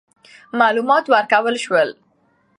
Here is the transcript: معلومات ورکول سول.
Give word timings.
معلومات 0.59 1.05
ورکول 1.13 1.55
سول. 1.65 1.89